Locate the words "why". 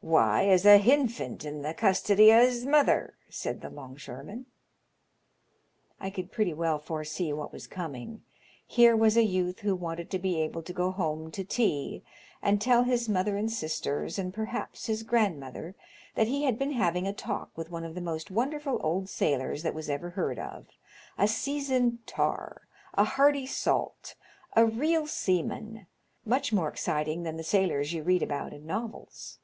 0.02-0.46